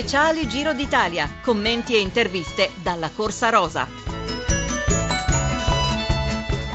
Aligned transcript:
Speciali 0.00 0.48
Giro 0.48 0.72
d'Italia. 0.72 1.28
Commenti 1.42 1.94
e 1.94 2.00
interviste 2.00 2.70
dalla 2.76 3.10
Corsa 3.10 3.50
Rosa. 3.50 4.19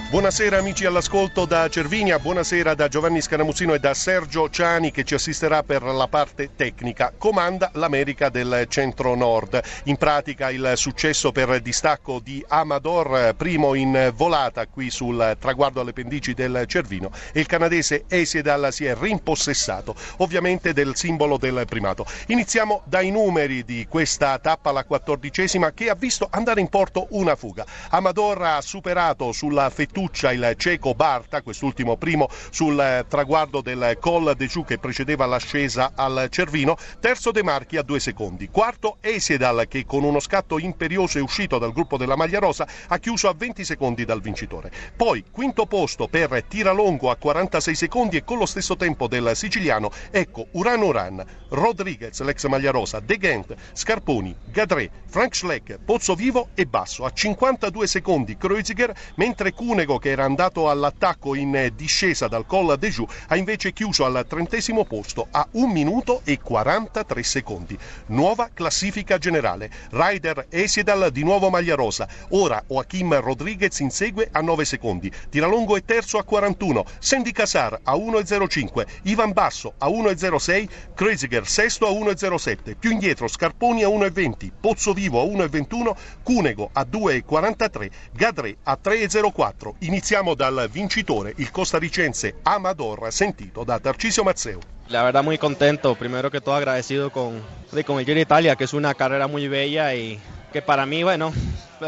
Buonasera 0.07 0.59
amici 0.59 0.85
all'ascolto 0.85 1.45
da 1.45 1.67
Cervinia, 1.67 2.19
buonasera 2.19 2.75
da 2.75 2.87
Giovanni 2.87 3.21
Scanamuzzino 3.21 3.73
e 3.73 3.79
da 3.79 3.95
Sergio 3.95 4.49
Ciani 4.49 4.91
che 4.91 5.03
ci 5.03 5.15
assisterà 5.15 5.63
per 5.63 5.81
la 5.81 6.07
parte 6.07 6.51
tecnica. 6.55 7.11
Comanda 7.17 7.71
l'America 7.73 8.29
del 8.29 8.65
centro-nord. 8.69 9.59
In 9.85 9.97
pratica 9.97 10.51
il 10.51 10.73
successo 10.75 11.31
per 11.31 11.59
distacco 11.59 12.19
di 12.23 12.43
Amador, 12.47 13.33
primo 13.35 13.73
in 13.73 14.13
volata 14.15 14.67
qui 14.67 14.91
sul 14.91 15.35
traguardo 15.39 15.81
alle 15.81 15.91
pendici 15.91 16.35
del 16.35 16.65
Cervino 16.67 17.09
e 17.33 17.39
il 17.39 17.47
canadese 17.47 18.05
Esiedal 18.07 18.71
si 18.71 18.85
è 18.85 18.95
rimpossessato 18.95 19.95
ovviamente 20.17 20.71
del 20.71 20.95
simbolo 20.95 21.37
del 21.37 21.65
primato. 21.67 22.05
Iniziamo 22.27 22.83
dai 22.85 23.09
numeri 23.09 23.65
di 23.65 23.87
questa 23.89 24.37
tappa, 24.37 24.71
la 24.71 24.83
quattordicesima, 24.83 25.71
che 25.71 25.89
ha 25.89 25.95
visto 25.95 26.27
andare 26.29 26.61
in 26.61 26.69
porto 26.69 27.07
una 27.09 27.35
fuga. 27.35 27.65
Amador 27.89 28.41
ha 28.43 28.61
superato 28.61 29.31
sulla 29.31 29.67
fettura 29.71 29.93
Lucia 29.95 30.31
il 30.31 30.53
cieco 30.57 30.93
Barta, 30.93 31.41
quest'ultimo 31.41 31.97
primo 31.97 32.27
sul 32.49 32.79
eh, 32.79 33.05
traguardo 33.07 33.61
del 33.61 33.97
Col 33.99 34.33
de 34.35 34.45
Giù 34.45 34.63
che 34.65 34.77
precedeva 34.77 35.25
l'ascesa 35.25 35.93
al 35.95 36.27
Cervino, 36.29 36.75
terzo 36.99 37.31
De 37.31 37.41
Marchi 37.41 37.77
a 37.77 37.81
due 37.81 37.99
secondi, 37.99 38.49
quarto 38.49 38.97
Esiedal 38.99 39.65
che 39.67 39.85
con 39.85 40.03
uno 40.03 40.19
scatto 40.19 40.59
imperioso 40.59 41.17
è 41.17 41.21
uscito 41.21 41.57
dal 41.57 41.71
gruppo 41.71 41.97
della 41.97 42.15
maglia 42.15 42.39
rosa 42.39 42.67
ha 42.87 42.97
chiuso 42.99 43.29
a 43.29 43.33
20 43.35 43.63
secondi 43.63 44.05
dal 44.05 44.21
vincitore. 44.21 44.71
Poi 44.95 45.23
quinto 45.31 45.65
posto 45.65 46.07
per 46.07 46.43
Tiralongo 46.43 47.09
a 47.09 47.15
46 47.15 47.75
secondi 47.75 48.17
e 48.17 48.23
con 48.23 48.37
lo 48.37 48.45
stesso 48.45 48.75
tempo 48.75 49.07
del 49.07 49.31
siciliano, 49.33 49.89
ecco 50.11 50.47
Uran 50.51 50.81
Uran, 50.81 51.25
Rodriguez 51.49 52.19
l'ex 52.21 52.45
maglia 52.47 52.71
rosa, 52.71 52.99
De 52.99 53.17
Gent, 53.17 53.55
Scarponi, 53.73 54.35
Gadré, 54.51 54.89
Frank 55.07 55.35
Schleck, 55.35 55.79
Pozzovivo 55.83 56.49
e 56.53 56.65
Basso. 56.65 57.05
A 57.05 57.11
52 57.11 57.87
secondi 57.87 58.37
Kreuziger 58.37 58.93
mentre 59.15 59.53
Cunego 59.85 59.99
che 59.99 60.09
era 60.09 60.23
andato 60.23 60.69
all'attacco 60.69 61.35
in 61.35 61.71
discesa 61.75 62.27
dal 62.27 62.47
Col 62.47 62.75
de 62.77 62.89
Joux 62.89 63.07
ha 63.27 63.35
invece 63.37 63.71
chiuso 63.71 64.03
al 64.03 64.25
trentesimo 64.27 64.83
posto 64.83 65.27
a 65.29 65.47
1 65.51 65.71
minuto 65.71 66.21
e 66.23 66.39
43 66.41 67.21
secondi. 67.21 67.77
Nuova 68.07 68.49
classifica 68.51 69.19
generale. 69.19 69.69
Ryder 69.91 70.47
Esiedal 70.49 71.11
di 71.11 71.23
nuovo 71.23 71.49
maglia 71.49 71.75
rosa. 71.75 72.07
Ora 72.29 72.63
Joachim 72.67 73.19
Rodriguez 73.19 73.77
insegue 73.79 74.27
a 74.31 74.41
9 74.41 74.65
secondi. 74.65 75.11
Tiralongo 75.29 75.75
è 75.77 75.83
terzo 75.85 76.17
a 76.17 76.23
41. 76.23 76.83
Sandy 76.97 77.31
Casar 77.31 77.79
a 77.83 77.93
1,05. 77.93 78.85
Ivan 79.03 79.33
Basso 79.33 79.75
a 79.77 79.87
1,06. 79.87 80.67
Kreuziger 80.95 81.47
sesto 81.47 81.85
a 81.85 81.91
1,07. 81.91 82.75
Più 82.77 82.89
indietro 82.89 83.27
Scarponi 83.27 83.83
a 83.83 83.87
1,20. 83.87 84.49
Pozzo 84.59 84.93
Vivo 84.93 85.21
a 85.21 85.25
1,21. 85.25 85.95
Cunego 86.23 86.71
a 86.73 86.81
2,43. 86.89 87.91
Gadré 88.13 88.57
a 88.63 88.79
3,04. 88.81 89.74
Iniziamo 89.79 90.35
dal 90.35 90.69
vincitore, 90.71 91.33
il 91.37 91.51
costarricense 91.51 92.35
Amador, 92.43 93.11
sentito 93.11 93.65
da 93.65 93.77
Tarcisio 93.77 94.23
Mazzeo. 94.23 94.59
La 94.87 95.03
verdad 95.03 95.21
muy 95.21 95.37
contento, 95.37 95.95
primero 95.95 96.31
que 96.31 96.39
todo 96.39 96.55
agradecido 96.55 97.11
con, 97.11 97.41
con 97.85 97.99
el 97.99 98.05
Giro 98.05 98.19
Italia, 98.19 98.55
que 98.55 98.63
es 98.63 98.73
una 98.73 98.93
carrera 98.93 99.27
muy 99.27 99.49
bella 99.49 99.93
y 99.93 100.17
que 100.53 100.61
para 100.61 100.85
mí, 100.85 101.03
bueno, 101.03 101.33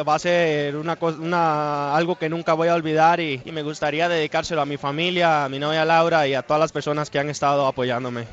va 0.06 0.16
a 0.16 0.20
ser 0.20 0.76
una, 0.76 0.98
una, 1.00 1.96
algo 1.96 2.18
que 2.18 2.28
nunca 2.28 2.54
voy 2.54 2.68
a 2.68 2.76
olvidar 2.76 3.22
y, 3.22 3.42
y 3.46 3.52
me 3.54 3.64
gustaría 3.64 4.10
dedicárselo 4.10 4.62
a 4.62 4.66
mi 4.66 4.76
familia, 4.76 5.46
a 5.46 5.50
mi 5.50 5.58
novia 5.58 5.86
Laura 5.86 6.28
y 6.28 6.34
a 6.34 6.42
todas 6.42 6.60
las 6.60 6.74
personas 6.74 7.10
que 7.10 7.20
han 7.20 7.30
estado 7.30 7.68
apoyándome. 7.68 8.28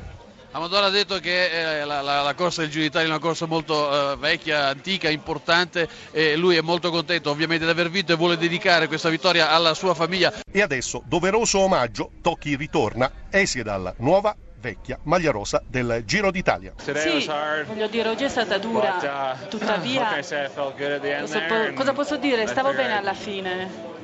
Amador 0.55 0.83
ha 0.85 0.89
detto 0.89 1.19
che 1.19 1.81
eh, 1.81 1.83
la, 1.83 1.99
la, 1.99 2.21
la, 2.21 2.33
corsa 2.33 2.61
del 2.61 2.69
Giro 2.69 2.83
d'Italia 2.83 3.07
è 3.07 3.09
una 3.09 3.19
corsa 3.19 3.45
molto 3.45 4.13
eh, 4.13 4.15
vecchia, 4.15 4.67
antica, 4.67 5.09
importante 5.09 5.85
e 6.11 6.37
lui 6.37 6.55
è 6.55 6.61
molto 6.61 6.91
contento 6.91 7.29
ovviamente 7.29 7.65
di 7.65 7.71
aver 7.71 7.89
vinto 7.89 8.13
e 8.13 8.15
vuole 8.15 8.37
dedicare 8.37 8.87
questa 8.87 9.09
vittoria 9.09 9.49
alla 9.49 9.73
sua 9.73 9.93
famiglia. 9.93 10.31
E 10.49 10.61
adesso, 10.61 11.03
doveroso 11.05 11.59
omaggio, 11.59 12.09
Tocchi 12.21 12.55
ritorna, 12.55 13.11
Esiedal, 13.29 13.95
nuova 13.97 14.33
vecchia 14.57 14.97
maglia 15.03 15.31
rosa 15.31 15.61
del 15.67 16.03
Giro 16.05 16.31
d'Italia. 16.31 16.71
Sì, 16.77 17.29
voglio 17.67 17.87
dire, 17.87 18.07
oggi 18.07 18.23
è 18.23 18.29
stata 18.29 18.57
dura, 18.57 19.35
uh, 19.43 19.49
tuttavia 19.49 20.21
cosa 21.75 21.91
posso 21.91 22.15
dire? 22.15 22.47
Stavo 22.47 22.71
bene 22.71 22.97
alla 22.97 23.13
fine. 23.13 23.94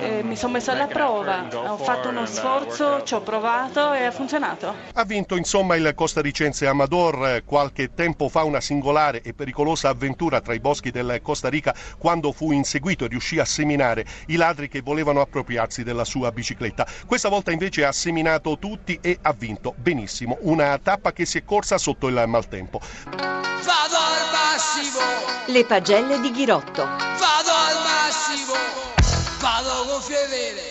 Eh, 0.00 0.22
mi 0.22 0.36
sono 0.36 0.52
messo 0.52 0.70
alla 0.70 0.86
prova, 0.86 1.48
ho 1.52 1.76
fatto 1.76 2.08
uno 2.08 2.24
sforzo, 2.26 3.02
ci 3.02 3.14
ho 3.14 3.20
provato 3.20 3.92
e 3.92 4.04
ha 4.04 4.10
funzionato. 4.10 4.74
Ha 4.94 5.04
vinto 5.04 5.36
insomma 5.36 5.74
il 5.74 5.92
costarricense 5.94 6.66
Amador 6.66 7.26
eh, 7.26 7.42
qualche 7.44 7.92
tempo 7.94 8.28
fa 8.28 8.44
una 8.44 8.60
singolare 8.60 9.22
e 9.22 9.34
pericolosa 9.34 9.88
avventura 9.88 10.40
tra 10.40 10.54
i 10.54 10.60
boschi 10.60 10.90
del 10.90 11.20
Costa 11.22 11.48
Rica 11.48 11.74
quando 11.98 12.32
fu 12.32 12.52
inseguito 12.52 13.04
e 13.04 13.08
riuscì 13.08 13.38
a 13.38 13.44
seminare 13.44 14.04
i 14.26 14.36
ladri 14.36 14.68
che 14.68 14.80
volevano 14.80 15.20
appropriarsi 15.20 15.82
della 15.82 16.04
sua 16.04 16.30
bicicletta. 16.30 16.86
Questa 17.06 17.28
volta 17.28 17.50
invece 17.50 17.84
ha 17.84 17.92
seminato 17.92 18.58
tutti 18.58 18.98
e 19.00 19.18
ha 19.20 19.32
vinto 19.32 19.74
benissimo 19.76 20.38
una 20.42 20.78
tappa 20.78 21.12
che 21.12 21.26
si 21.26 21.38
è 21.38 21.44
corsa 21.44 21.78
sotto 21.78 22.08
il 22.08 22.22
maltempo. 22.26 22.80
Le 25.46 25.64
pagelle 25.64 26.20
di 26.20 26.30
Ghirotto. 26.30 27.11
Vere. 30.08 30.70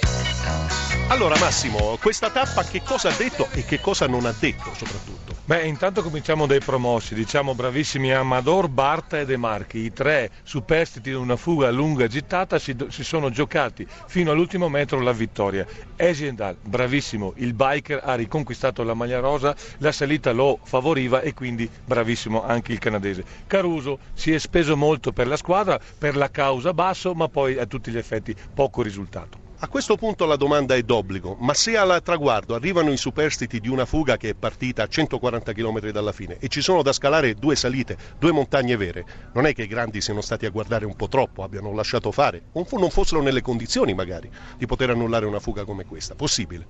Allora 1.08 1.38
Massimo, 1.38 1.97
questa 2.02 2.30
tappa 2.30 2.64
che 2.64 2.81
cosa 2.84 3.09
ha 3.09 3.14
detto 3.14 3.47
e 3.53 3.64
che 3.64 3.80
cosa 3.80 4.08
non 4.08 4.25
ha 4.25 4.34
detto 4.38 4.74
soprattutto? 4.74 5.31
Beh, 5.44 5.66
intanto 5.66 6.03
cominciamo 6.03 6.46
dai 6.46 6.59
promossi, 6.59 7.16
diciamo 7.16 7.56
bravissimi 7.56 8.13
Amador, 8.13 8.69
Barta 8.69 9.19
e 9.19 9.25
De 9.25 9.38
Marchi. 9.38 9.79
I 9.79 9.91
tre 9.91 10.29
superstiti 10.44 11.09
di 11.09 11.16
una 11.16 11.35
fuga 11.35 11.72
lunga 11.72 12.06
gittata 12.06 12.59
si, 12.59 12.75
si, 12.90 13.03
sono 13.03 13.31
giocati 13.31 13.85
fino 14.06 14.31
all'ultimo 14.31 14.69
metro 14.69 15.00
la 15.01 15.12
vittoria. 15.12 15.66
Esiendal, 15.96 16.57
bravissimo, 16.62 17.34
il 17.38 17.56
biker 17.56 18.01
ha 18.03 18.13
riconquistato 18.13 18.84
la 18.84 18.94
maglia 18.94 19.19
rosa, 19.19 19.56
la 19.80 19.91
salita 19.91 20.31
lo 20.31 20.59
favoriva 20.63 21.22
e 21.22 21.34
quindi 21.34 21.69
bravissimo 21.85 22.44
anche 22.44 22.72
il 22.72 22.80
canadese. 22.80 23.25
Caruso 23.47 23.97
si 24.13 24.31
è 24.31 24.38
speso 24.38 24.78
molto 24.78 25.12
per 25.12 25.25
la 25.25 25.38
squadra, 25.38 25.80
per 25.97 26.16
la 26.16 26.30
causa 26.30 26.72
basso, 26.72 27.16
ma 27.16 27.28
poi 27.30 27.57
a 27.57 27.66
tutti 27.66 27.90
gli 27.90 27.97
effetti 27.97 28.35
poco 28.53 28.84
risultato. 28.84 29.41
A 29.63 29.67
questo 29.67 29.95
punto 29.95 30.25
la 30.25 30.38
domanda 30.38 30.73
è 30.73 30.81
d'obbligo, 30.81 31.38
ma 31.39 31.53
se 31.53 31.77
al 31.77 32.01
traguardo 32.03 32.55
arrivano 32.55 32.91
i 32.91 32.97
superstiti 32.97 33.59
di 33.59 33.69
una 33.69 33.85
fuga 33.85 34.17
che 34.17 34.29
è 34.29 34.33
partita 34.33 34.81
a 34.81 34.88
140 34.88 35.53
km 35.53 35.91
dalla 35.91 36.11
fine 36.11 36.38
e 36.39 36.47
ci 36.47 36.61
sono 36.61 36.81
da 36.81 36.91
scalare 36.91 37.35
due 37.35 37.55
salite, 37.55 37.95
due 38.17 38.31
montagne 38.31 38.75
vere, 38.75 39.05
non 39.33 39.45
è 39.45 39.53
che 39.53 39.61
i 39.61 39.67
grandi 39.67 40.01
siano 40.01 40.21
stati 40.21 40.47
a 40.47 40.50
guardare 40.50 40.85
un 40.85 40.95
po' 40.95 41.07
troppo, 41.07 41.44
abbiano 41.44 41.71
lasciato 41.75 42.11
fare, 42.11 42.45
o 42.53 42.66
non 42.71 42.89
fossero 42.89 43.21
nelle 43.21 43.44
condizioni 43.44 43.94
magari 43.94 44.31
di 44.57 44.66
poter 44.66 44.89
annullare 44.89 45.27
una 45.27 45.39
fuga 45.39 45.63
come 45.63 45.85
questa? 45.85 46.16
Possibile? 46.16 46.66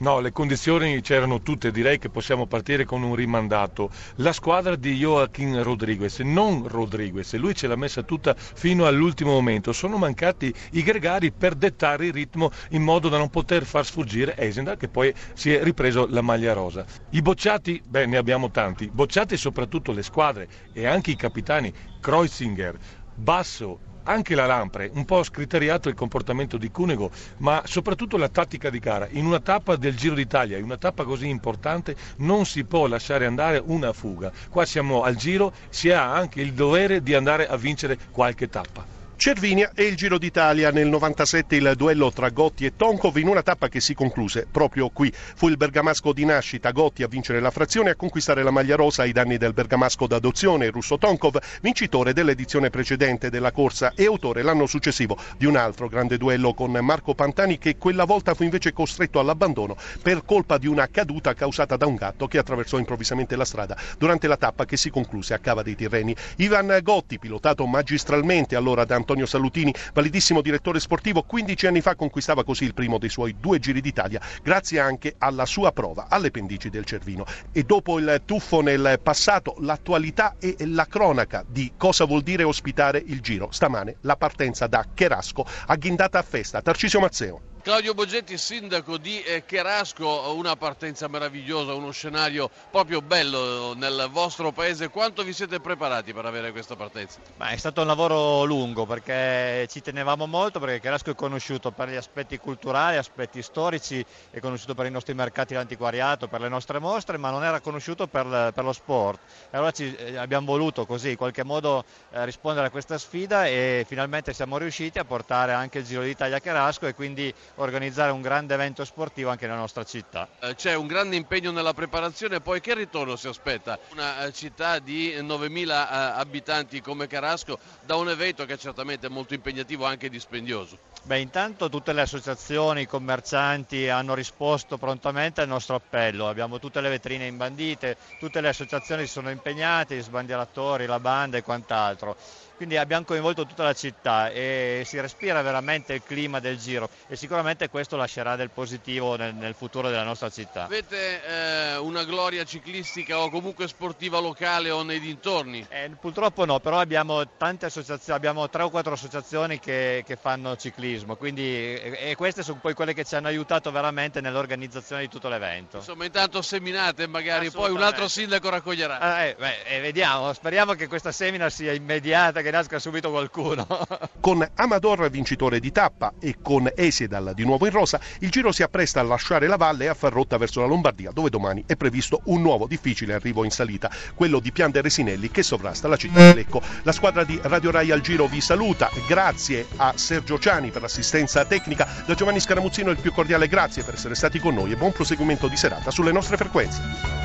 No, 0.00 0.20
le 0.20 0.30
condizioni 0.30 1.00
c'erano 1.00 1.42
tutte, 1.42 1.72
direi 1.72 1.98
che 1.98 2.08
possiamo 2.08 2.46
partire 2.46 2.84
con 2.84 3.02
un 3.02 3.16
rimandato. 3.16 3.90
La 4.16 4.32
squadra 4.32 4.76
di 4.76 4.94
Joaquin 4.94 5.60
Rodriguez, 5.64 6.20
non 6.20 6.68
Rodriguez, 6.68 7.34
lui 7.34 7.52
ce 7.52 7.66
l'ha 7.66 7.74
messa 7.74 8.04
tutta 8.04 8.36
fino 8.36 8.86
all'ultimo 8.86 9.32
momento. 9.32 9.72
Sono 9.72 9.96
mancati 9.96 10.54
i 10.72 10.84
gregari 10.84 11.32
per 11.32 11.56
dettare 11.56 12.06
il 12.06 12.12
ritmo 12.12 12.52
in 12.70 12.82
modo 12.82 13.08
da 13.08 13.18
non 13.18 13.28
poter 13.28 13.64
far 13.64 13.84
sfuggire 13.84 14.36
Esenda 14.36 14.76
che 14.76 14.86
poi 14.86 15.12
si 15.34 15.52
è 15.52 15.64
ripreso 15.64 16.06
la 16.08 16.22
maglia 16.22 16.52
rosa. 16.52 16.84
I 17.10 17.20
bocciati, 17.20 17.82
beh 17.84 18.06
ne 18.06 18.18
abbiamo 18.18 18.52
tanti, 18.52 18.88
bocciati 18.88 19.36
soprattutto 19.36 19.90
le 19.90 20.04
squadre 20.04 20.48
e 20.72 20.86
anche 20.86 21.10
i 21.10 21.16
capitani 21.16 21.72
Kreuzinger, 22.00 22.78
Basso, 23.16 23.80
anche 24.08 24.34
la 24.34 24.46
Lampre, 24.46 24.90
un 24.94 25.04
po' 25.04 25.22
scriteriato 25.22 25.88
il 25.88 25.94
comportamento 25.94 26.56
di 26.56 26.70
Cunego, 26.70 27.10
ma 27.38 27.62
soprattutto 27.66 28.16
la 28.16 28.28
tattica 28.28 28.70
di 28.70 28.78
gara. 28.78 29.06
In 29.10 29.26
una 29.26 29.40
tappa 29.40 29.76
del 29.76 29.96
Giro 29.96 30.14
d'Italia, 30.14 30.56
in 30.56 30.64
una 30.64 30.78
tappa 30.78 31.04
così 31.04 31.28
importante, 31.28 31.94
non 32.16 32.46
si 32.46 32.64
può 32.64 32.86
lasciare 32.86 33.26
andare 33.26 33.62
una 33.64 33.92
fuga. 33.92 34.32
Qua 34.48 34.64
siamo 34.64 35.02
al 35.02 35.16
Giro, 35.16 35.52
si 35.68 35.90
ha 35.90 36.12
anche 36.12 36.40
il 36.40 36.54
dovere 36.54 37.02
di 37.02 37.14
andare 37.14 37.46
a 37.46 37.56
vincere 37.56 37.98
qualche 38.10 38.48
tappa. 38.48 38.97
Cervinia 39.18 39.72
e 39.74 39.82
il 39.82 39.96
Giro 39.96 40.16
d'Italia 40.16 40.70
nel 40.70 40.86
97 40.86 41.56
il 41.56 41.72
duello 41.76 42.12
tra 42.12 42.28
Gotti 42.28 42.64
e 42.64 42.76
Tonkov 42.76 43.16
in 43.16 43.26
una 43.26 43.42
tappa 43.42 43.68
che 43.68 43.80
si 43.80 43.92
concluse 43.92 44.46
proprio 44.48 44.90
qui. 44.90 45.12
Fu 45.12 45.48
il 45.48 45.56
bergamasco 45.56 46.12
di 46.12 46.24
nascita 46.24 46.70
Gotti 46.70 47.02
a 47.02 47.08
vincere 47.08 47.40
la 47.40 47.50
frazione 47.50 47.88
e 47.88 47.92
a 47.92 47.96
conquistare 47.96 48.44
la 48.44 48.52
maglia 48.52 48.76
rosa 48.76 49.02
ai 49.02 49.10
danni 49.10 49.36
del 49.36 49.54
bergamasco 49.54 50.06
d'adozione 50.06 50.66
il 50.66 50.72
russo 50.72 50.98
Tonkov, 50.98 51.36
vincitore 51.60 52.12
dell'edizione 52.12 52.70
precedente 52.70 53.28
della 53.28 53.50
corsa 53.50 53.92
e 53.96 54.04
autore 54.04 54.42
l'anno 54.42 54.66
successivo 54.66 55.18
di 55.36 55.46
un 55.46 55.56
altro 55.56 55.88
grande 55.88 56.16
duello 56.16 56.54
con 56.54 56.70
Marco 56.70 57.12
Pantani 57.14 57.58
che 57.58 57.76
quella 57.76 58.04
volta 58.04 58.34
fu 58.34 58.44
invece 58.44 58.72
costretto 58.72 59.18
all'abbandono 59.18 59.76
per 60.00 60.24
colpa 60.24 60.58
di 60.58 60.68
una 60.68 60.86
caduta 60.86 61.34
causata 61.34 61.76
da 61.76 61.86
un 61.86 61.96
gatto 61.96 62.28
che 62.28 62.38
attraversò 62.38 62.78
improvvisamente 62.78 63.34
la 63.34 63.44
strada 63.44 63.76
durante 63.98 64.28
la 64.28 64.36
tappa 64.36 64.64
che 64.64 64.76
si 64.76 64.90
concluse 64.90 65.34
a 65.34 65.38
Cava 65.38 65.64
dei 65.64 65.74
Tirreni. 65.74 66.14
Ivan 66.36 66.78
Gotti, 66.84 67.18
pilotato 67.18 67.66
magistralmente 67.66 68.54
allora 68.54 68.84
da 68.84 68.94
Antonio 69.08 69.24
Salutini, 69.24 69.74
validissimo 69.94 70.42
direttore 70.42 70.80
sportivo, 70.80 71.22
15 71.22 71.66
anni 71.66 71.80
fa 71.80 71.96
conquistava 71.96 72.44
così 72.44 72.64
il 72.64 72.74
primo 72.74 72.98
dei 72.98 73.08
suoi 73.08 73.34
due 73.40 73.58
giri 73.58 73.80
d'Italia, 73.80 74.20
grazie 74.42 74.80
anche 74.80 75.14
alla 75.16 75.46
sua 75.46 75.72
prova 75.72 76.08
alle 76.10 76.30
pendici 76.30 76.68
del 76.68 76.84
Cervino. 76.84 77.24
E 77.50 77.62
dopo 77.62 77.98
il 77.98 78.20
tuffo 78.26 78.60
nel 78.60 79.00
passato, 79.02 79.54
l'attualità 79.60 80.34
e 80.38 80.56
la 80.66 80.84
cronaca 80.84 81.42
di 81.46 81.72
cosa 81.78 82.04
vuol 82.04 82.20
dire 82.20 82.42
ospitare 82.42 83.02
il 83.06 83.22
giro. 83.22 83.48
Stamane 83.50 83.96
la 84.02 84.16
partenza 84.16 84.66
da 84.66 84.84
Cherasco 84.92 85.46
agghindata 85.68 86.18
a 86.18 86.22
festa. 86.22 86.60
Tarcisio 86.60 87.00
Mazzeo. 87.00 87.40
Claudio 87.68 87.92
Boggetti, 87.92 88.38
sindaco 88.38 88.96
di 88.96 89.20
eh, 89.20 89.44
Cherasco, 89.44 90.32
una 90.34 90.56
partenza 90.56 91.06
meravigliosa, 91.06 91.74
uno 91.74 91.90
scenario 91.90 92.48
proprio 92.70 93.02
bello 93.02 93.74
nel 93.74 94.08
vostro 94.10 94.52
paese. 94.52 94.88
Quanto 94.88 95.22
vi 95.22 95.34
siete 95.34 95.60
preparati 95.60 96.14
per 96.14 96.24
avere 96.24 96.50
questa 96.50 96.76
partenza? 96.76 97.18
Beh, 97.36 97.50
è 97.50 97.56
stato 97.58 97.82
un 97.82 97.86
lavoro 97.86 98.44
lungo 98.44 98.86
perché 98.86 99.66
ci 99.68 99.82
tenevamo 99.82 100.26
molto 100.26 100.60
perché 100.60 100.80
Cherasco 100.80 101.10
è 101.10 101.14
conosciuto 101.14 101.70
per 101.70 101.90
gli 101.90 101.96
aspetti 101.96 102.38
culturali, 102.38 102.96
aspetti 102.96 103.42
storici, 103.42 104.02
è 104.30 104.40
conosciuto 104.40 104.72
per 104.72 104.86
i 104.86 104.90
nostri 104.90 105.12
mercati 105.12 105.52
dell'antiquariato, 105.52 106.26
per 106.26 106.40
le 106.40 106.48
nostre 106.48 106.78
mostre, 106.78 107.18
ma 107.18 107.28
non 107.28 107.44
era 107.44 107.60
conosciuto 107.60 108.06
per, 108.06 108.50
per 108.54 108.64
lo 108.64 108.72
sport. 108.72 109.20
E 109.50 109.56
allora 109.58 109.72
ci, 109.72 109.94
eh, 109.94 110.16
abbiamo 110.16 110.46
voluto 110.46 110.86
così 110.86 111.10
in 111.10 111.16
qualche 111.18 111.44
modo 111.44 111.84
eh, 112.12 112.24
rispondere 112.24 112.68
a 112.68 112.70
questa 112.70 112.96
sfida 112.96 113.44
e 113.44 113.84
finalmente 113.86 114.32
siamo 114.32 114.56
riusciti 114.56 114.98
a 114.98 115.04
portare 115.04 115.52
anche 115.52 115.80
il 115.80 115.84
Giro 115.84 116.00
d'Italia 116.00 116.36
a 116.36 116.40
Cherasco 116.40 116.86
e 116.86 116.94
quindi 116.94 117.30
organizzare 117.58 118.10
un 118.10 118.20
grande 118.20 118.54
evento 118.54 118.84
sportivo 118.84 119.30
anche 119.30 119.46
nella 119.46 119.58
nostra 119.58 119.84
città. 119.84 120.28
Eh, 120.40 120.54
c'è 120.54 120.74
un 120.74 120.86
grande 120.86 121.16
impegno 121.16 121.50
nella 121.50 121.74
preparazione, 121.74 122.40
poi 122.40 122.60
che 122.60 122.74
ritorno 122.74 123.16
si 123.16 123.28
aspetta? 123.28 123.78
Una 123.92 124.24
eh, 124.24 124.32
città 124.32 124.78
di 124.78 125.14
9.000 125.14 125.68
eh, 125.68 126.18
abitanti 126.18 126.80
come 126.80 127.06
Carasco 127.06 127.58
da 127.84 127.96
un 127.96 128.08
evento 128.08 128.44
che 128.44 128.54
è 128.54 128.58
certamente 128.58 129.08
molto 129.08 129.34
impegnativo 129.34 129.84
e 129.84 129.90
anche 129.90 130.08
dispendioso. 130.08 130.78
Beh, 131.02 131.20
intanto 131.20 131.68
tutte 131.68 131.92
le 131.92 132.02
associazioni, 132.02 132.82
i 132.82 132.86
commercianti 132.86 133.88
hanno 133.88 134.14
risposto 134.14 134.76
prontamente 134.76 135.40
al 135.40 135.48
nostro 135.48 135.76
appello, 135.76 136.28
abbiamo 136.28 136.58
tutte 136.58 136.80
le 136.80 136.88
vetrine 136.88 137.26
imbandite, 137.26 137.96
tutte 138.18 138.40
le 138.40 138.48
associazioni 138.48 139.06
si 139.06 139.12
sono 139.12 139.30
impegnate, 139.30 139.96
gli 139.96 140.02
sbandieratori, 140.02 140.86
la 140.86 141.00
banda 141.00 141.38
e 141.38 141.42
quant'altro 141.42 142.16
quindi 142.58 142.76
abbiamo 142.76 143.04
coinvolto 143.04 143.46
tutta 143.46 143.62
la 143.62 143.72
città 143.72 144.30
e 144.30 144.82
si 144.84 145.00
respira 145.00 145.40
veramente 145.42 145.94
il 145.94 146.02
clima 146.04 146.40
del 146.40 146.58
giro 146.58 146.90
e 147.06 147.14
sicuramente 147.14 147.68
questo 147.70 147.96
lascerà 147.96 148.34
del 148.34 148.50
positivo 148.50 149.14
nel, 149.14 149.32
nel 149.32 149.54
futuro 149.54 149.88
della 149.88 150.02
nostra 150.02 150.28
città. 150.28 150.64
Avete 150.64 151.22
eh, 151.24 151.76
una 151.76 152.02
gloria 152.02 152.42
ciclistica 152.42 153.20
o 153.20 153.30
comunque 153.30 153.68
sportiva 153.68 154.18
locale 154.18 154.70
o 154.70 154.82
nei 154.82 154.98
dintorni? 154.98 155.64
Eh, 155.68 155.88
purtroppo 156.00 156.44
no, 156.44 156.58
però 156.58 156.80
abbiamo 156.80 157.36
tante 157.36 157.66
associazioni, 157.66 158.18
abbiamo 158.18 158.50
tre 158.50 158.64
o 158.64 158.70
quattro 158.70 158.94
associazioni 158.94 159.60
che, 159.60 160.02
che 160.04 160.16
fanno 160.16 160.56
ciclismo, 160.56 161.14
quindi, 161.14 161.42
e, 161.42 161.96
e, 162.10 162.16
queste 162.16 162.42
sono 162.42 162.58
poi 162.60 162.74
quelle 162.74 162.92
che 162.92 163.04
ci 163.04 163.14
hanno 163.14 163.28
aiutato 163.28 163.70
veramente 163.70 164.20
nell'organizzazione 164.20 165.02
di 165.02 165.08
tutto 165.08 165.28
l'evento. 165.28 165.76
Insomma, 165.76 166.06
intanto 166.06 166.42
seminate 166.42 167.06
magari 167.06 167.52
poi 167.52 167.70
un 167.70 167.82
altro 167.82 168.08
sindaco 168.08 168.48
raccoglierà. 168.48 169.26
Eh, 169.26 169.36
beh, 169.38 169.62
eh, 169.62 169.80
vediamo, 169.80 170.32
speriamo 170.32 170.72
che 170.72 170.88
questa 170.88 171.12
semina 171.12 171.48
sia 171.48 171.72
immediata, 171.72 172.42
che 172.48 172.50
nasca 172.50 172.78
subito 172.78 173.10
qualcuno. 173.10 173.66
con 174.20 174.46
Amador 174.54 175.10
vincitore 175.10 175.60
di 175.60 175.70
tappa 175.70 176.14
e 176.18 176.36
con 176.42 176.70
Esedal 176.74 177.32
di 177.34 177.44
nuovo 177.44 177.66
in 177.66 177.72
rosa, 177.72 178.00
il 178.20 178.30
Giro 178.30 178.52
si 178.52 178.62
appresta 178.62 179.00
a 179.00 179.02
lasciare 179.02 179.46
la 179.46 179.56
valle 179.56 179.84
e 179.84 179.88
a 179.88 179.94
far 179.94 180.12
rotta 180.12 180.38
verso 180.38 180.60
la 180.60 180.66
Lombardia, 180.66 181.10
dove 181.12 181.28
domani 181.28 181.64
è 181.66 181.76
previsto 181.76 182.22
un 182.24 182.40
nuovo 182.40 182.66
difficile 182.66 183.14
arrivo 183.14 183.44
in 183.44 183.50
salita, 183.50 183.90
quello 184.14 184.40
di 184.40 184.50
Pian 184.50 184.70
de 184.70 184.80
Resinelli 184.80 185.30
che 185.30 185.42
sovrasta 185.42 185.88
la 185.88 185.96
città 185.96 186.30
di 186.30 186.36
Lecco. 186.36 186.62
La 186.82 186.92
squadra 186.92 187.24
di 187.24 187.38
Radio 187.42 187.70
Rai 187.70 187.90
al 187.90 188.00
Giro 188.00 188.26
vi 188.26 188.40
saluta, 188.40 188.90
grazie 189.06 189.66
a 189.76 189.92
Sergio 189.96 190.38
Ciani 190.38 190.70
per 190.70 190.82
l'assistenza 190.82 191.44
tecnica, 191.44 191.86
da 192.06 192.14
Giovanni 192.14 192.40
Scaramuzzino 192.40 192.90
il 192.90 192.98
più 192.98 193.12
cordiale 193.12 193.46
grazie 193.46 193.82
per 193.82 193.94
essere 193.94 194.14
stati 194.14 194.38
con 194.38 194.54
noi 194.54 194.72
e 194.72 194.76
buon 194.76 194.92
proseguimento 194.92 195.48
di 195.48 195.56
serata 195.56 195.90
sulle 195.90 196.12
nostre 196.12 196.36
frequenze. 196.36 197.17